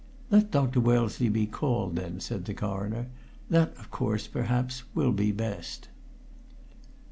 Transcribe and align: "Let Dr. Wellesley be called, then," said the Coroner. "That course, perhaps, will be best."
"Let 0.31 0.49
Dr. 0.49 0.79
Wellesley 0.79 1.29
be 1.29 1.45
called, 1.45 1.95
then," 1.95 2.19
said 2.19 2.45
the 2.45 2.55
Coroner. 2.55 3.05
"That 3.51 3.91
course, 3.91 4.25
perhaps, 4.25 4.81
will 4.95 5.11
be 5.11 5.31
best." 5.31 5.89